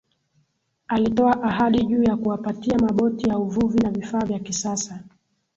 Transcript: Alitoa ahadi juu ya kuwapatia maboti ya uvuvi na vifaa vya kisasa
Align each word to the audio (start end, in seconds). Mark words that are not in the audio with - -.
Alitoa 0.87 1.43
ahadi 1.43 1.83
juu 1.83 2.03
ya 2.03 2.15
kuwapatia 2.17 2.77
maboti 2.79 3.29
ya 3.29 3.37
uvuvi 3.37 3.79
na 3.79 3.91
vifaa 3.91 4.25
vya 4.25 4.39
kisasa 4.39 5.03